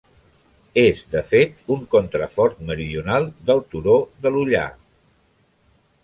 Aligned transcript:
És, 0.83 1.01
de 1.15 1.21
fet, 1.31 1.51
un 1.75 1.83
contrafort 1.91 2.63
meridional 2.69 3.27
del 3.49 3.61
Turó 3.73 3.97
de 4.25 4.31
l'Ullar. 4.37 4.65